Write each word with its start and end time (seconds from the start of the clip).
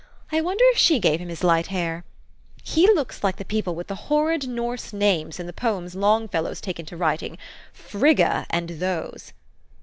I 0.31 0.41
wonder 0.41 0.63
if 0.69 0.79
she 0.79 0.97
gave 0.97 1.19
him 1.19 1.29
his 1.29 1.43
light 1.43 1.67
hair. 1.67 2.03
He 2.63 2.91
looks 2.91 3.23
like 3.23 3.35
the 3.35 3.45
people 3.45 3.75
with 3.75 3.85
the 3.85 3.93
horrid 4.09 4.47
Norse 4.49 4.93
names 4.93 5.39
in 5.39 5.45
the 5.45 5.53
poems 5.53 5.93
Longfellow's 5.93 6.59
taken 6.59 6.87
to 6.87 6.97
writing, 6.97 7.37
Frigga, 7.71 8.47
and 8.49 8.67
those." 8.67 9.31